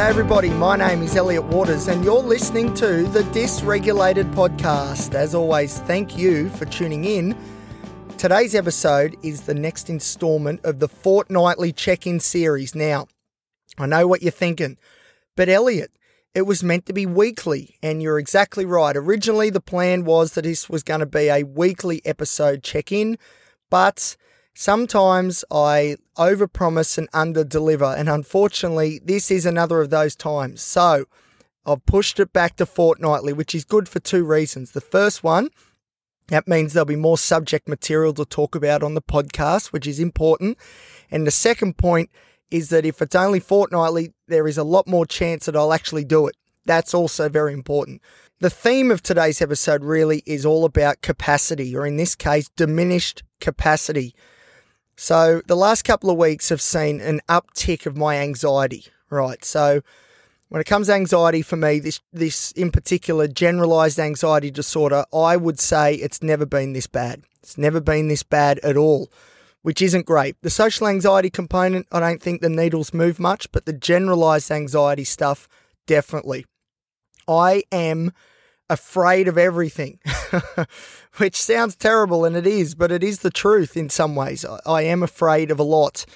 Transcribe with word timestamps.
G'day, 0.00 0.08
everybody. 0.08 0.48
My 0.48 0.76
name 0.76 1.02
is 1.02 1.14
Elliot 1.14 1.44
Waters, 1.44 1.86
and 1.86 2.02
you're 2.02 2.22
listening 2.22 2.72
to 2.72 3.02
the 3.08 3.20
Dysregulated 3.34 4.32
Podcast. 4.32 5.12
As 5.12 5.34
always, 5.34 5.78
thank 5.80 6.16
you 6.16 6.48
for 6.48 6.64
tuning 6.64 7.04
in. 7.04 7.36
Today's 8.16 8.54
episode 8.54 9.14
is 9.22 9.42
the 9.42 9.52
next 9.52 9.90
installment 9.90 10.64
of 10.64 10.78
the 10.78 10.88
fortnightly 10.88 11.70
check 11.70 12.06
in 12.06 12.18
series. 12.18 12.74
Now, 12.74 13.08
I 13.76 13.84
know 13.84 14.06
what 14.06 14.22
you're 14.22 14.30
thinking, 14.30 14.78
but 15.36 15.50
Elliot, 15.50 15.92
it 16.34 16.46
was 16.46 16.64
meant 16.64 16.86
to 16.86 16.94
be 16.94 17.04
weekly, 17.04 17.76
and 17.82 18.02
you're 18.02 18.18
exactly 18.18 18.64
right. 18.64 18.96
Originally, 18.96 19.50
the 19.50 19.60
plan 19.60 20.06
was 20.06 20.32
that 20.32 20.44
this 20.44 20.70
was 20.70 20.82
going 20.82 21.00
to 21.00 21.06
be 21.06 21.28
a 21.28 21.42
weekly 21.42 22.00
episode 22.06 22.62
check 22.62 22.90
in, 22.90 23.18
but 23.68 24.16
sometimes 24.54 25.44
I 25.50 25.96
overpromise 26.16 26.98
and 26.98 27.10
underdeliver, 27.12 27.96
and 27.96 28.08
unfortunately, 28.08 29.00
this 29.04 29.30
is 29.30 29.46
another 29.46 29.80
of 29.80 29.90
those 29.90 30.16
times. 30.16 30.60
So 30.62 31.06
I've 31.66 31.84
pushed 31.86 32.20
it 32.20 32.32
back 32.32 32.56
to 32.56 32.66
fortnightly, 32.66 33.32
which 33.32 33.54
is 33.54 33.64
good 33.64 33.88
for 33.88 34.00
two 34.00 34.24
reasons. 34.24 34.72
The 34.72 34.80
first 34.80 35.22
one, 35.22 35.50
that 36.28 36.48
means 36.48 36.72
there'll 36.72 36.84
be 36.84 36.96
more 36.96 37.18
subject 37.18 37.68
material 37.68 38.14
to 38.14 38.24
talk 38.24 38.54
about 38.54 38.82
on 38.82 38.94
the 38.94 39.02
podcast, 39.02 39.66
which 39.66 39.86
is 39.86 39.98
important. 39.98 40.58
And 41.10 41.26
the 41.26 41.32
second 41.32 41.76
point 41.76 42.10
is 42.50 42.68
that 42.70 42.86
if 42.86 43.00
it's 43.02 43.14
only 43.14 43.40
fortnightly, 43.40 44.12
there 44.28 44.48
is 44.48 44.58
a 44.58 44.64
lot 44.64 44.86
more 44.86 45.06
chance 45.06 45.46
that 45.46 45.56
I'll 45.56 45.72
actually 45.72 46.04
do 46.04 46.26
it. 46.26 46.36
That's 46.66 46.94
also 46.94 47.28
very 47.28 47.52
important. 47.52 48.02
The 48.40 48.50
theme 48.50 48.90
of 48.90 49.02
today's 49.02 49.42
episode 49.42 49.84
really 49.84 50.22
is 50.24 50.46
all 50.46 50.64
about 50.64 51.02
capacity, 51.02 51.76
or 51.76 51.86
in 51.86 51.96
this 51.96 52.14
case, 52.14 52.48
diminished 52.56 53.22
capacity. 53.40 54.14
So, 55.02 55.40
the 55.46 55.56
last 55.56 55.84
couple 55.84 56.10
of 56.10 56.18
weeks 56.18 56.50
have 56.50 56.60
seen 56.60 57.00
an 57.00 57.22
uptick 57.26 57.86
of 57.86 57.96
my 57.96 58.18
anxiety, 58.18 58.84
right? 59.08 59.42
So, 59.42 59.80
when 60.50 60.60
it 60.60 60.66
comes 60.66 60.88
to 60.88 60.92
anxiety 60.92 61.40
for 61.40 61.56
me, 61.56 61.78
this 61.78 62.00
this 62.12 62.52
in 62.52 62.70
particular 62.70 63.26
generalized 63.26 63.98
anxiety 63.98 64.50
disorder, 64.50 65.06
I 65.10 65.38
would 65.38 65.58
say 65.58 65.94
it's 65.94 66.22
never 66.22 66.44
been 66.44 66.74
this 66.74 66.86
bad. 66.86 67.22
It's 67.42 67.56
never 67.56 67.80
been 67.80 68.08
this 68.08 68.22
bad 68.22 68.58
at 68.58 68.76
all 68.76 69.10
which 69.62 69.82
isn't 69.82 70.06
great. 70.06 70.36
The 70.42 70.50
social 70.50 70.86
anxiety 70.86 71.28
component, 71.28 71.86
I 71.92 72.00
don't 72.00 72.22
think 72.22 72.40
the 72.40 72.48
needles 72.48 72.94
move 72.94 73.20
much, 73.20 73.52
but 73.52 73.66
the 73.66 73.74
generalized 73.74 74.50
anxiety 74.50 75.04
stuff, 75.04 75.48
definitely. 75.86 76.46
I 77.28 77.64
am 77.70 78.12
afraid 78.70 79.28
of 79.28 79.36
everything, 79.36 79.98
which 81.16 81.36
sounds 81.36 81.76
terrible, 81.76 82.24
and 82.24 82.36
it 82.36 82.46
is, 82.46 82.74
but 82.74 82.90
it 82.90 83.04
is 83.04 83.18
the 83.18 83.30
truth 83.30 83.76
in 83.76 83.90
some 83.90 84.14
ways. 84.14 84.46
I 84.64 84.82
am 84.82 85.02
afraid 85.02 85.50
of 85.50 85.58
a 85.58 85.64
lot, 85.64 86.06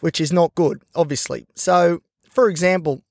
which 0.00 0.20
is 0.20 0.32
not 0.32 0.54
good, 0.54 0.82
obviously. 0.94 1.46
So, 1.54 2.00
for 2.30 2.48
example, 2.48 3.02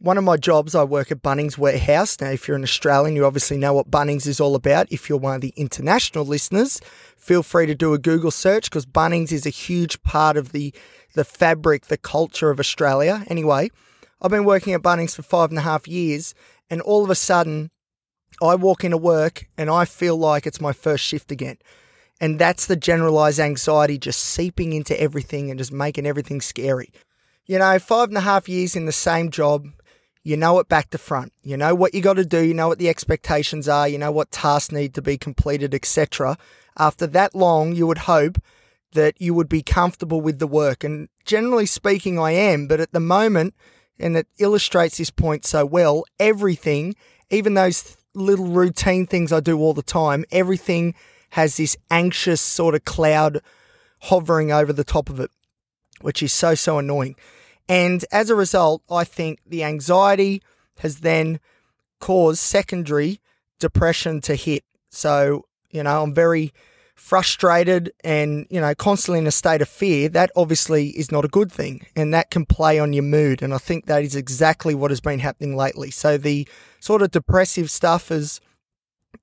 one 0.00 0.18
of 0.18 0.24
my 0.24 0.36
jobs, 0.36 0.74
I 0.74 0.84
work 0.84 1.10
at 1.10 1.22
Bunnings 1.22 1.56
Warehouse. 1.56 2.20
Now, 2.20 2.30
if 2.30 2.46
you're 2.46 2.56
an 2.56 2.62
Australian, 2.62 3.16
you 3.16 3.24
obviously 3.24 3.56
know 3.56 3.72
what 3.72 3.90
Bunnings 3.90 4.26
is 4.26 4.40
all 4.40 4.54
about. 4.54 4.86
If 4.90 5.08
you're 5.08 5.18
one 5.18 5.36
of 5.36 5.40
the 5.40 5.54
international 5.56 6.24
listeners, 6.24 6.80
feel 7.16 7.42
free 7.42 7.66
to 7.66 7.74
do 7.74 7.94
a 7.94 7.98
Google 7.98 8.30
search 8.30 8.70
because 8.70 8.86
Bunnings 8.86 9.32
is 9.32 9.46
a 9.46 9.50
huge 9.50 10.02
part 10.02 10.36
of 10.36 10.52
the, 10.52 10.74
the 11.14 11.24
fabric, 11.24 11.86
the 11.86 11.96
culture 11.96 12.50
of 12.50 12.60
Australia. 12.60 13.24
Anyway, 13.28 13.70
I've 14.20 14.30
been 14.30 14.44
working 14.44 14.72
at 14.72 14.82
Bunnings 14.82 15.14
for 15.14 15.22
five 15.22 15.50
and 15.50 15.58
a 15.58 15.62
half 15.62 15.86
years, 15.86 16.34
and 16.70 16.80
all 16.80 17.04
of 17.04 17.10
a 17.10 17.14
sudden, 17.14 17.70
I 18.42 18.54
walk 18.54 18.84
into 18.84 18.98
work 18.98 19.46
and 19.56 19.70
I 19.70 19.84
feel 19.84 20.16
like 20.16 20.46
it's 20.46 20.60
my 20.60 20.72
first 20.72 21.04
shift 21.04 21.32
again. 21.32 21.58
And 22.20 22.38
that's 22.38 22.66
the 22.66 22.76
generalized 22.76 23.40
anxiety 23.40 23.98
just 23.98 24.20
seeping 24.20 24.72
into 24.72 25.00
everything 25.00 25.50
and 25.50 25.58
just 25.58 25.72
making 25.72 26.06
everything 26.06 26.40
scary. 26.40 26.92
You 27.46 27.58
know, 27.58 27.78
five 27.78 28.08
and 28.08 28.18
a 28.18 28.22
half 28.22 28.48
years 28.48 28.76
in 28.76 28.86
the 28.86 28.92
same 28.92 29.30
job, 29.30 29.68
you 30.22 30.36
know 30.36 30.58
it 30.58 30.68
back 30.68 30.90
to 30.90 30.98
front. 30.98 31.32
You 31.42 31.56
know 31.56 31.74
what 31.74 31.94
you 31.94 32.02
got 32.02 32.14
to 32.14 32.24
do. 32.24 32.42
You 32.42 32.54
know 32.54 32.68
what 32.68 32.78
the 32.78 32.88
expectations 32.88 33.68
are. 33.68 33.88
You 33.88 33.98
know 33.98 34.12
what 34.12 34.30
tasks 34.30 34.72
need 34.72 34.94
to 34.94 35.02
be 35.02 35.16
completed, 35.16 35.74
etc. 35.74 36.36
After 36.76 37.06
that 37.06 37.34
long, 37.34 37.74
you 37.74 37.86
would 37.86 37.98
hope 37.98 38.38
that 38.92 39.20
you 39.20 39.32
would 39.34 39.48
be 39.48 39.62
comfortable 39.62 40.20
with 40.20 40.38
the 40.38 40.46
work. 40.46 40.84
And 40.84 41.08
generally 41.24 41.66
speaking, 41.66 42.18
I 42.18 42.32
am. 42.32 42.66
But 42.66 42.80
at 42.80 42.92
the 42.92 43.00
moment, 43.00 43.54
and 43.98 44.16
it 44.16 44.26
illustrates 44.38 44.98
this 44.98 45.10
point 45.10 45.44
so 45.44 45.64
well, 45.66 46.04
everything, 46.18 46.94
even 47.30 47.54
those 47.54 47.96
little 48.14 48.46
routine 48.46 49.06
things 49.06 49.32
I 49.32 49.40
do 49.40 49.58
all 49.58 49.74
the 49.74 49.82
time, 49.82 50.24
everything 50.30 50.94
has 51.30 51.56
this 51.56 51.76
anxious 51.90 52.40
sort 52.40 52.74
of 52.74 52.84
cloud 52.84 53.40
hovering 54.02 54.52
over 54.52 54.72
the 54.72 54.84
top 54.84 55.10
of 55.10 55.20
it, 55.20 55.30
which 56.00 56.22
is 56.22 56.32
so, 56.32 56.54
so 56.54 56.78
annoying. 56.78 57.16
And 57.68 58.04
as 58.10 58.30
a 58.30 58.34
result, 58.34 58.82
I 58.90 59.04
think 59.04 59.40
the 59.46 59.64
anxiety 59.64 60.42
has 60.78 61.00
then 61.00 61.40
caused 62.00 62.38
secondary 62.38 63.20
depression 63.58 64.20
to 64.22 64.34
hit. 64.34 64.64
So, 64.90 65.46
you 65.70 65.82
know, 65.82 66.02
I'm 66.02 66.14
very 66.14 66.52
frustrated 66.98 67.92
and, 68.02 68.46
you 68.50 68.60
know, 68.60 68.74
constantly 68.74 69.18
in 69.20 69.26
a 69.26 69.30
state 69.30 69.62
of 69.62 69.68
fear. 69.68 70.08
That 70.08 70.30
obviously 70.36 70.88
is 70.88 71.10
not 71.10 71.24
a 71.24 71.28
good 71.28 71.50
thing 71.50 71.86
and 71.96 72.12
that 72.12 72.30
can 72.30 72.44
play 72.44 72.78
on 72.78 72.92
your 72.92 73.04
mood. 73.04 73.40
And 73.40 73.54
I 73.54 73.58
think 73.58 73.86
that 73.86 74.02
is 74.02 74.14
exactly 74.14 74.74
what 74.74 74.90
has 74.90 75.00
been 75.00 75.20
happening 75.20 75.56
lately. 75.56 75.90
So 75.90 76.18
the 76.18 76.46
sort 76.80 77.02
of 77.02 77.10
depressive 77.10 77.70
stuff 77.70 78.08
has 78.08 78.40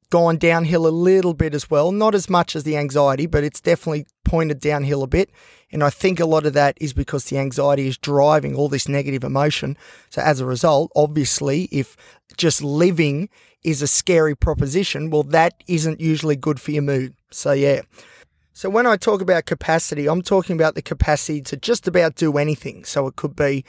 gone 0.09 0.38
downhill 0.38 0.88
a 0.88 0.89
little 0.89 1.33
bit 1.33 1.53
as 1.53 1.69
well. 1.69 1.91
Not 1.91 2.16
as 2.16 2.29
much 2.29 2.55
as 2.55 2.63
the 2.63 2.77
anxiety, 2.77 3.25
but 3.25 3.43
it's 3.43 3.61
definitely 3.61 4.05
pointed 4.23 4.59
downhill 4.59 5.03
a 5.03 5.07
bit. 5.07 5.31
And 5.71 5.83
I 5.83 5.89
think 5.89 6.19
a 6.19 6.25
lot 6.25 6.45
of 6.45 6.53
that 6.53 6.77
is 6.79 6.93
because 6.93 7.25
the 7.25 7.38
anxiety 7.38 7.88
is 7.88 7.97
driving 7.97 8.55
all 8.55 8.69
this 8.69 8.88
negative 8.88 9.23
emotion. 9.23 9.77
So 10.09 10.21
as 10.21 10.39
a 10.39 10.45
result, 10.45 10.91
obviously, 10.95 11.63
if 11.71 11.97
just 12.38 12.63
living 12.63 13.29
is 13.63 13.81
a 13.81 13.88
scary 13.88 14.35
proposition, 14.35 15.09
well, 15.09 15.23
that 15.23 15.63
isn't 15.67 15.99
usually 15.99 16.35
good 16.35 16.61
for 16.61 16.72
your 16.72 16.83
mood. 16.83 17.16
So 17.31 17.51
yeah. 17.51 17.81
So 18.53 18.69
when 18.69 18.87
I 18.87 18.95
talk 18.95 19.22
about 19.22 19.45
capacity, 19.45 20.07
I'm 20.07 20.22
talking 20.22 20.55
about 20.55 20.75
the 20.75 20.81
capacity 20.81 21.41
to 21.41 21.57
just 21.57 21.87
about 21.87 22.16
do 22.16 22.37
anything. 22.37 22.85
So 22.85 23.07
it 23.07 23.17
could 23.17 23.35
be 23.35 23.66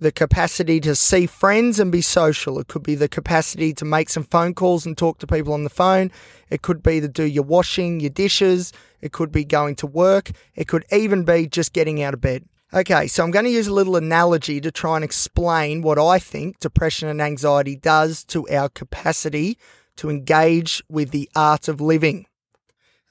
the 0.00 0.10
capacity 0.10 0.80
to 0.80 0.94
see 0.94 1.26
friends 1.26 1.78
and 1.78 1.92
be 1.92 2.00
social. 2.00 2.58
It 2.58 2.68
could 2.68 2.82
be 2.82 2.94
the 2.94 3.08
capacity 3.08 3.72
to 3.74 3.84
make 3.84 4.08
some 4.08 4.24
phone 4.24 4.54
calls 4.54 4.86
and 4.86 4.96
talk 4.96 5.18
to 5.18 5.26
people 5.26 5.52
on 5.52 5.62
the 5.62 5.70
phone. 5.70 6.10
It 6.48 6.62
could 6.62 6.82
be 6.82 7.00
to 7.00 7.08
do 7.08 7.24
your 7.24 7.44
washing, 7.44 8.00
your 8.00 8.10
dishes. 8.10 8.72
It 9.02 9.12
could 9.12 9.30
be 9.30 9.44
going 9.44 9.76
to 9.76 9.86
work. 9.86 10.30
It 10.54 10.66
could 10.66 10.84
even 10.90 11.24
be 11.24 11.46
just 11.46 11.72
getting 11.72 12.02
out 12.02 12.14
of 12.14 12.20
bed. 12.20 12.46
Okay, 12.72 13.08
so 13.08 13.22
I'm 13.22 13.30
going 13.30 13.44
to 13.44 13.50
use 13.50 13.66
a 13.66 13.74
little 13.74 13.96
analogy 13.96 14.60
to 14.60 14.70
try 14.70 14.94
and 14.94 15.04
explain 15.04 15.82
what 15.82 15.98
I 15.98 16.18
think 16.18 16.60
depression 16.60 17.08
and 17.08 17.20
anxiety 17.20 17.76
does 17.76 18.24
to 18.26 18.48
our 18.48 18.68
capacity 18.68 19.58
to 19.96 20.08
engage 20.08 20.82
with 20.88 21.10
the 21.10 21.28
art 21.36 21.68
of 21.68 21.80
living. 21.80 22.26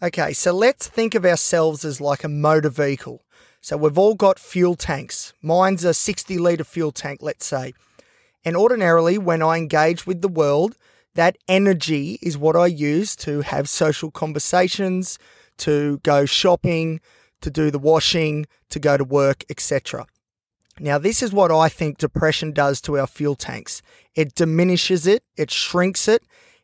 Okay, 0.01 0.31
so 0.31 0.53
let's 0.53 0.87
think 0.87 1.13
of 1.13 1.25
ourselves 1.25 1.83
as 1.83 1.99
like 1.99 2.23
a 2.23 2.29
motor 2.29 2.69
vehicle. 2.69 3.21
So 3.61 3.77
we've 3.77 3.97
all 3.97 4.15
got 4.15 4.39
fuel 4.39 4.75
tanks. 4.75 5.33
Mine's 5.41 5.83
a 5.83 5.93
60 5.93 6.37
litre 6.37 6.63
fuel 6.63 6.91
tank, 6.91 7.19
let's 7.21 7.45
say. 7.45 7.73
And 8.45 8.55
ordinarily, 8.55 9.17
when 9.17 9.41
I 9.41 9.57
engage 9.57 10.07
with 10.07 10.21
the 10.21 10.29
world, 10.29 10.77
that 11.15 11.37
energy 11.47 12.19
is 12.21 12.37
what 12.37 12.55
I 12.55 12.67
use 12.67 13.15
to 13.17 13.41
have 13.41 13.67
social 13.67 14.11
conversations, 14.11 15.19
to 15.57 15.99
go 16.03 16.25
shopping, 16.25 17.01
to 17.41 17.49
do 17.49 17.69
the 17.69 17.79
washing, 17.79 18.45
to 18.69 18.79
go 18.79 18.95
to 18.95 19.03
work, 19.03 19.43
etc. 19.49 20.05
Now, 20.79 20.97
this 20.97 21.21
is 21.21 21.33
what 21.33 21.51
I 21.51 21.67
think 21.67 21.97
depression 21.97 22.53
does 22.53 22.79
to 22.81 22.97
our 22.97 23.07
fuel 23.07 23.35
tanks 23.35 23.81
it 24.15 24.35
diminishes 24.35 25.07
it, 25.07 25.23
it 25.37 25.51
shrinks 25.51 26.07
it, 26.07 26.23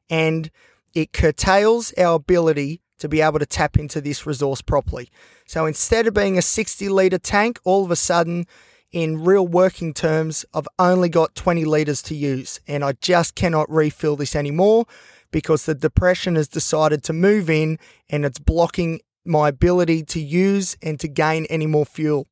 and 0.09 0.51
it 0.93 1.13
curtails 1.13 1.93
our 1.97 2.15
ability 2.15 2.81
to 2.99 3.07
be 3.07 3.21
able 3.21 3.39
to 3.39 3.45
tap 3.45 3.77
into 3.77 4.01
this 4.01 4.25
resource 4.25 4.61
properly. 4.61 5.09
So 5.45 5.65
instead 5.65 6.07
of 6.07 6.13
being 6.13 6.37
a 6.37 6.41
60 6.41 6.89
litre 6.89 7.19
tank, 7.19 7.59
all 7.63 7.85
of 7.85 7.91
a 7.91 7.95
sudden, 7.95 8.47
in 8.91 9.23
real 9.23 9.47
working 9.47 9.93
terms, 9.93 10.45
I've 10.53 10.67
only 10.79 11.09
got 11.09 11.35
20 11.35 11.65
litres 11.65 12.01
to 12.03 12.15
use 12.15 12.59
and 12.67 12.83
I 12.83 12.93
just 12.93 13.35
cannot 13.35 13.69
refill 13.69 14.15
this 14.15 14.35
anymore 14.35 14.85
because 15.31 15.65
the 15.65 15.75
depression 15.75 16.35
has 16.35 16.47
decided 16.47 17.03
to 17.03 17.13
move 17.13 17.49
in 17.49 17.77
and 18.09 18.25
it's 18.25 18.39
blocking 18.39 19.01
my 19.25 19.49
ability 19.49 20.03
to 20.03 20.21
use 20.21 20.77
and 20.81 20.99
to 20.99 21.07
gain 21.07 21.45
any 21.49 21.67
more 21.67 21.85
fuel. 21.85 22.27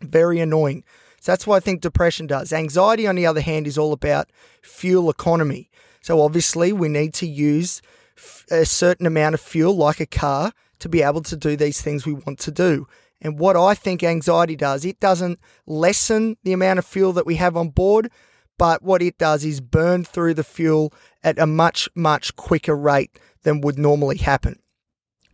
Very 0.00 0.38
annoying. 0.38 0.84
So 1.20 1.32
that's 1.32 1.46
what 1.46 1.56
I 1.56 1.60
think 1.60 1.80
depression 1.80 2.26
does. 2.26 2.52
Anxiety, 2.52 3.06
on 3.06 3.16
the 3.16 3.26
other 3.26 3.40
hand, 3.40 3.66
is 3.66 3.76
all 3.76 3.92
about 3.92 4.30
fuel 4.62 5.10
economy. 5.10 5.70
So 6.02 6.20
obviously, 6.20 6.72
we 6.72 6.88
need 6.88 7.14
to 7.14 7.26
use 7.26 7.82
a 8.50 8.64
certain 8.64 9.06
amount 9.06 9.34
of 9.34 9.40
fuel, 9.40 9.76
like 9.76 9.98
a 9.98 10.06
car, 10.06 10.52
to 10.78 10.88
be 10.88 11.02
able 11.02 11.22
to 11.22 11.36
do 11.36 11.56
these 11.56 11.80
things 11.80 12.04
we 12.04 12.12
want 12.12 12.38
to 12.40 12.50
do. 12.50 12.86
And 13.20 13.38
what 13.38 13.56
I 13.56 13.74
think 13.74 14.02
anxiety 14.02 14.56
does, 14.56 14.84
it 14.84 15.00
doesn't 15.00 15.40
lessen 15.66 16.36
the 16.44 16.52
amount 16.52 16.78
of 16.78 16.84
fuel 16.84 17.12
that 17.14 17.26
we 17.26 17.36
have 17.36 17.56
on 17.56 17.70
board, 17.70 18.10
but 18.58 18.82
what 18.82 19.02
it 19.02 19.18
does 19.18 19.44
is 19.44 19.60
burn 19.60 20.04
through 20.04 20.34
the 20.34 20.44
fuel 20.44 20.92
at 21.22 21.38
a 21.38 21.46
much, 21.46 21.88
much 21.94 22.36
quicker 22.36 22.76
rate 22.76 23.18
than 23.42 23.60
would 23.62 23.78
normally 23.78 24.18
happen. 24.18 24.60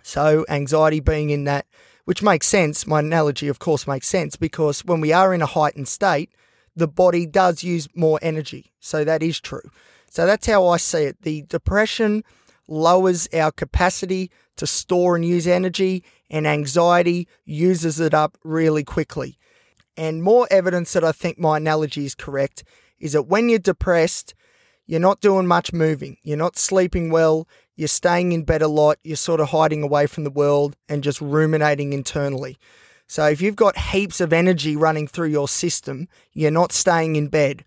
So, 0.02 0.44
anxiety 0.48 1.00
being 1.00 1.30
in 1.30 1.44
that, 1.44 1.66
which 2.04 2.22
makes 2.22 2.46
sense, 2.46 2.86
my 2.86 3.00
analogy, 3.00 3.48
of 3.48 3.58
course, 3.58 3.86
makes 3.86 4.08
sense 4.08 4.36
because 4.36 4.84
when 4.84 5.00
we 5.00 5.12
are 5.12 5.32
in 5.32 5.42
a 5.42 5.46
heightened 5.46 5.88
state, 5.88 6.30
the 6.74 6.88
body 6.88 7.26
does 7.26 7.62
use 7.62 7.88
more 7.94 8.18
energy. 8.22 8.72
So 8.80 9.04
that 9.04 9.22
is 9.22 9.40
true. 9.40 9.70
So 10.10 10.26
that's 10.26 10.46
how 10.46 10.66
I 10.66 10.76
see 10.76 11.04
it. 11.04 11.22
The 11.22 11.42
depression 11.42 12.24
lowers 12.68 13.28
our 13.32 13.52
capacity 13.52 14.30
to 14.56 14.66
store 14.66 15.16
and 15.16 15.24
use 15.24 15.46
energy, 15.46 16.04
and 16.30 16.46
anxiety 16.46 17.28
uses 17.44 18.00
it 18.00 18.14
up 18.14 18.38
really 18.44 18.84
quickly. 18.84 19.38
And 19.96 20.22
more 20.22 20.46
evidence 20.50 20.92
that 20.94 21.04
I 21.04 21.12
think 21.12 21.38
my 21.38 21.58
analogy 21.58 22.06
is 22.06 22.14
correct 22.14 22.64
is 22.98 23.12
that 23.12 23.24
when 23.24 23.48
you're 23.48 23.58
depressed, 23.58 24.34
you're 24.86 25.00
not 25.00 25.20
doing 25.20 25.46
much 25.46 25.72
moving, 25.72 26.16
you're 26.22 26.36
not 26.36 26.58
sleeping 26.58 27.10
well, 27.10 27.48
you're 27.76 27.88
staying 27.88 28.32
in 28.32 28.44
bed 28.44 28.62
a 28.62 28.68
lot, 28.68 28.98
you're 29.02 29.16
sort 29.16 29.40
of 29.40 29.50
hiding 29.50 29.82
away 29.82 30.06
from 30.06 30.24
the 30.24 30.30
world 30.30 30.76
and 30.88 31.02
just 31.02 31.20
ruminating 31.20 31.92
internally. 31.92 32.58
So 33.06 33.26
if 33.26 33.40
you've 33.42 33.56
got 33.56 33.76
heaps 33.76 34.20
of 34.20 34.32
energy 34.32 34.76
running 34.76 35.06
through 35.06 35.28
your 35.28 35.48
system, 35.48 36.08
you're 36.32 36.50
not 36.50 36.72
staying 36.72 37.16
in 37.16 37.28
bed. 37.28 37.64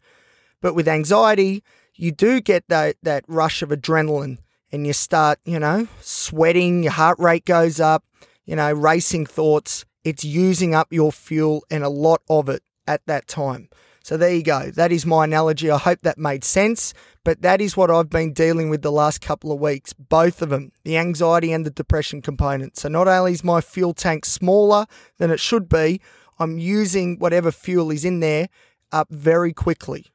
But 0.61 0.73
with 0.73 0.87
anxiety, 0.87 1.63
you 1.93 2.11
do 2.11 2.41
get 2.41 2.67
that, 2.67 2.95
that 3.03 3.23
rush 3.27 3.61
of 3.61 3.69
adrenaline 3.69 4.39
and 4.75 4.86
you 4.86 4.92
start, 4.92 5.39
you 5.45 5.57
know, 5.57 5.88
sweating, 6.01 6.83
your 6.83 6.92
heart 6.92 7.18
rate 7.18 7.45
goes 7.45 7.80
up, 7.80 8.04
you 8.45 8.57
know, 8.57 8.74
racing 8.74 9.25
thoughts. 9.25 9.86
It's 10.04 10.25
using 10.25 10.75
up 10.75 10.92
your 10.92 11.13
fuel 11.13 11.63
and 11.72 11.83
a 11.83 11.89
lot 11.89 12.22
of 12.30 12.50
it 12.50 12.62
at 12.86 13.01
that 13.07 13.27
time. 13.27 13.69
So 14.04 14.18
there 14.18 14.33
you 14.36 14.44
go. 14.44 14.69
That 14.72 14.92
is 14.92 15.06
my 15.06 15.24
analogy. 15.24 15.72
I 15.72 15.77
hope 15.77 16.01
that 16.01 16.18
made 16.18 16.44
sense. 16.44 16.94
But 17.24 17.42
that 17.42 17.62
is 17.62 17.77
what 17.77 17.89
I've 17.89 18.10
been 18.10 18.33
dealing 18.33 18.69
with 18.69 18.81
the 18.81 18.92
last 18.92 19.22
couple 19.22 19.51
of 19.51 19.62
weeks, 19.62 19.94
both 19.94 20.42
of 20.42 20.50
them, 20.50 20.74
the 20.83 20.98
anxiety 20.98 21.54
and 21.54 21.66
the 21.66 21.71
depression 21.71 22.21
component. 22.21 22.78
So 22.78 22.89
not 22.89 23.07
only 23.07 23.31
is 23.31 23.44
my 23.44 23.62
fuel 23.62 23.94
tank 23.94 24.25
smaller 24.25 24.86
than 25.18 25.31
it 25.31 25.39
should 25.39 25.69
be, 25.69 26.01
I'm 26.38 26.60
using 26.60 27.18
whatever 27.18 27.50
fuel 27.50 27.92
is 27.92 28.04
in 28.04 28.19
there 28.19 28.50
up 28.92 29.07
very 29.10 29.54
quickly. 29.54 30.07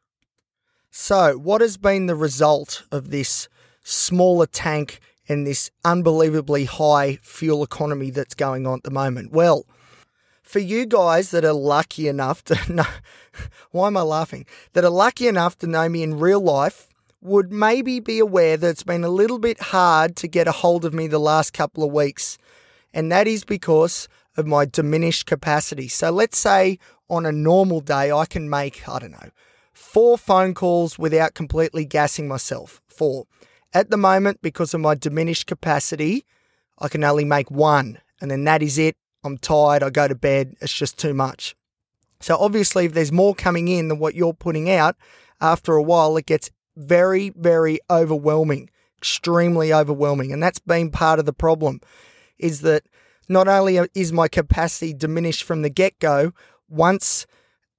So, 0.92 1.38
what 1.38 1.60
has 1.60 1.76
been 1.76 2.06
the 2.06 2.16
result 2.16 2.84
of 2.92 3.10
this 3.10 3.48
smaller 3.82 4.46
tank 4.46 5.00
and 5.28 5.46
this 5.46 5.70
unbelievably 5.84 6.64
high 6.64 7.18
fuel 7.22 7.62
economy 7.62 8.10
that's 8.10 8.34
going 8.34 8.66
on 8.66 8.78
at 8.78 8.82
the 8.82 8.90
moment? 8.90 9.32
Well, 9.32 9.66
for 10.42 10.58
you 10.58 10.86
guys 10.86 11.30
that 11.30 11.44
are 11.44 11.52
lucky 11.52 12.08
enough 12.08 12.42
to 12.44 12.58
know, 12.72 12.84
why 13.70 13.86
am 13.86 13.96
I 13.96 14.02
laughing? 14.02 14.46
That 14.72 14.84
are 14.84 14.90
lucky 14.90 15.28
enough 15.28 15.56
to 15.58 15.66
know 15.66 15.88
me 15.88 16.02
in 16.02 16.18
real 16.18 16.40
life 16.40 16.88
would 17.22 17.52
maybe 17.52 18.00
be 18.00 18.18
aware 18.18 18.56
that 18.56 18.68
it's 18.68 18.82
been 18.82 19.04
a 19.04 19.08
little 19.08 19.38
bit 19.38 19.60
hard 19.60 20.16
to 20.16 20.26
get 20.26 20.48
a 20.48 20.52
hold 20.52 20.84
of 20.84 20.94
me 20.94 21.06
the 21.06 21.18
last 21.18 21.52
couple 21.52 21.84
of 21.84 21.92
weeks. 21.92 22.38
And 22.92 23.12
that 23.12 23.28
is 23.28 23.44
because 23.44 24.08
of 24.36 24.46
my 24.46 24.64
diminished 24.64 25.26
capacity. 25.26 25.88
So 25.88 26.10
let's 26.10 26.38
say 26.38 26.78
on 27.08 27.26
a 27.26 27.32
normal 27.32 27.80
day, 27.80 28.10
I 28.10 28.24
can 28.24 28.48
make, 28.48 28.88
I 28.88 28.98
don't 28.98 29.12
know, 29.12 29.30
four 29.72 30.16
phone 30.16 30.54
calls 30.54 30.98
without 30.98 31.34
completely 31.34 31.84
gassing 31.84 32.26
myself. 32.26 32.80
Four. 32.88 33.26
At 33.72 33.90
the 33.90 33.96
moment, 33.96 34.42
because 34.42 34.74
of 34.74 34.80
my 34.80 34.94
diminished 34.94 35.46
capacity, 35.46 36.24
I 36.78 36.88
can 36.88 37.04
only 37.04 37.24
make 37.24 37.50
one, 37.50 37.98
and 38.20 38.30
then 38.30 38.44
that 38.44 38.62
is 38.62 38.78
it. 38.78 38.96
I'm 39.22 39.38
tired, 39.38 39.82
I 39.82 39.90
go 39.90 40.08
to 40.08 40.14
bed, 40.14 40.56
it's 40.60 40.72
just 40.72 40.98
too 40.98 41.14
much. 41.14 41.54
So, 42.20 42.36
obviously, 42.36 42.86
if 42.86 42.94
there's 42.94 43.12
more 43.12 43.34
coming 43.34 43.68
in 43.68 43.88
than 43.88 43.98
what 43.98 44.14
you're 44.14 44.34
putting 44.34 44.70
out, 44.70 44.96
after 45.40 45.74
a 45.74 45.82
while 45.82 46.16
it 46.16 46.26
gets 46.26 46.50
very, 46.76 47.30
very 47.30 47.78
overwhelming, 47.88 48.70
extremely 48.98 49.72
overwhelming. 49.72 50.32
And 50.32 50.42
that's 50.42 50.58
been 50.58 50.90
part 50.90 51.18
of 51.18 51.26
the 51.26 51.32
problem 51.32 51.80
is 52.38 52.60
that 52.62 52.84
not 53.28 53.48
only 53.48 53.78
is 53.94 54.12
my 54.12 54.28
capacity 54.28 54.92
diminished 54.92 55.44
from 55.44 55.62
the 55.62 55.70
get 55.70 55.98
go, 55.98 56.32
once 56.68 57.26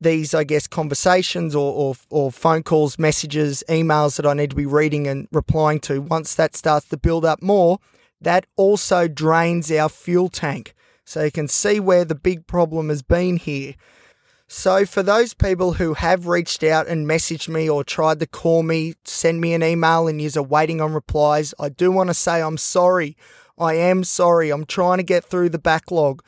these, 0.02 0.34
I 0.34 0.44
guess, 0.44 0.68
conversations 0.68 1.56
or, 1.56 1.72
or, 1.74 1.96
or, 2.10 2.32
phone 2.32 2.64
calls, 2.64 2.98
messages, 2.98 3.64
emails 3.70 4.18
that 4.18 4.26
I 4.26 4.34
need 4.34 4.50
to 4.50 4.56
be 4.56 4.66
reading 4.66 5.08
and 5.08 5.28
replying 5.32 5.80
to, 5.82 6.02
once 6.02 6.34
that 6.36 6.56
starts 6.56 6.88
to 6.90 6.98
build 6.98 7.24
up 7.24 7.42
more, 7.42 7.78
that 8.20 8.48
also 8.58 9.08
drains 9.08 9.72
our 9.72 9.90
fuel 9.90 10.28
tank. 10.28 10.74
So 11.06 11.24
you 11.24 11.32
can 11.32 11.48
see 11.48 11.80
where 11.80 12.04
the 12.04 12.16
big 12.16 12.48
problem 12.48 12.90
has 12.90 13.04
been 13.04 13.38
here. 13.38 13.76
So, 14.48 14.86
for 14.86 15.02
those 15.02 15.34
people 15.34 15.74
who 15.74 15.94
have 15.94 16.28
reached 16.28 16.62
out 16.62 16.88
and 16.88 17.08
messaged 17.08 17.48
me 17.48 17.70
or 17.70 17.86
tried 17.86 18.20
to 18.20 18.28
call 18.28 18.64
me, 18.64 18.96
send 19.06 19.40
me 19.40 19.54
an 19.54 19.64
email, 19.64 20.10
and 20.10 20.22
you're 20.22 20.44
waiting 20.44 20.82
on 20.82 20.94
replies, 20.94 21.54
I 21.58 21.70
do 21.70 21.90
want 21.90 22.10
to 22.10 22.14
say 22.14 22.42
I'm 22.42 22.58
sorry. 22.58 23.16
I 23.58 23.76
am 23.76 24.04
sorry. 24.04 24.50
I'm 24.50 24.66
trying 24.66 24.98
to 24.98 25.04
get 25.04 25.24
through 25.24 25.50
the 25.50 25.60
backlog. 25.60 26.22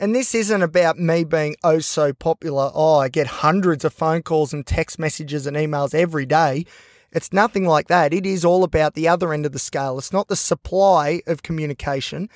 And 0.00 0.14
this 0.14 0.34
isn't 0.34 0.62
about 0.62 0.98
me 0.98 1.24
being 1.24 1.56
oh 1.62 1.80
so 1.80 2.14
popular. 2.14 2.70
Oh, 2.72 3.00
I 3.00 3.10
get 3.10 3.26
hundreds 3.26 3.84
of 3.84 3.92
phone 3.92 4.22
calls 4.22 4.54
and 4.54 4.66
text 4.66 4.98
messages 4.98 5.46
and 5.46 5.58
emails 5.58 5.94
every 5.94 6.24
day. 6.24 6.64
It's 7.12 7.34
nothing 7.34 7.66
like 7.66 7.88
that. 7.88 8.14
It 8.14 8.24
is 8.24 8.42
all 8.42 8.64
about 8.64 8.94
the 8.94 9.06
other 9.06 9.34
end 9.34 9.44
of 9.44 9.52
the 9.52 9.58
scale. 9.58 9.98
It's 9.98 10.10
not 10.10 10.28
the 10.28 10.36
supply 10.36 11.20
of 11.26 11.42
communication, 11.42 12.30